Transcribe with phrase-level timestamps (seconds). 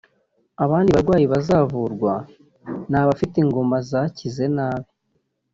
[0.63, 2.13] Abandi barwayi bazavurwa
[2.89, 4.89] ni abafite inguma zakize nabi